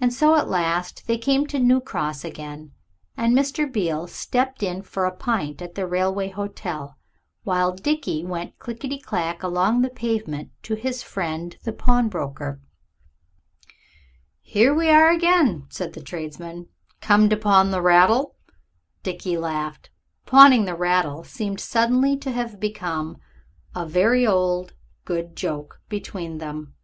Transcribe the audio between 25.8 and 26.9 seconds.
between them.